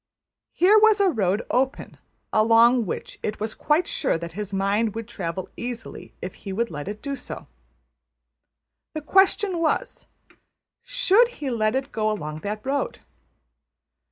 [0.53, 1.99] Here was a road open,
[2.33, 6.71] along which it was quite sure that his mind would travel easily if he would
[6.71, 7.45] let it do so.
[8.95, 10.07] The question was:
[10.81, 13.01] Should he let it go along that road?